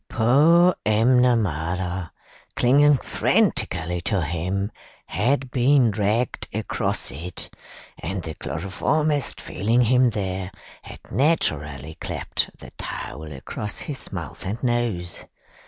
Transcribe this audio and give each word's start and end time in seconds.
Poor 0.09 0.73
M'Namara, 0.83 2.09
clinging 2.55 2.97
frantically 2.97 4.01
to 4.01 4.23
him, 4.23 4.71
had 5.05 5.51
been 5.51 5.91
dragged 5.91 6.47
across 6.55 7.11
it, 7.11 7.55
and 7.99 8.23
the 8.23 8.33
chloroformist, 8.33 9.39
feeling 9.39 9.81
him 9.81 10.09
there, 10.09 10.51
had 10.81 11.01
naturally 11.11 11.99
claped 12.01 12.49
the 12.57 12.71
towel 12.79 13.31
across 13.31 13.77
his 13.81 14.11
mouth 14.11 14.43
and 14.43 14.63
nose. 14.63 15.25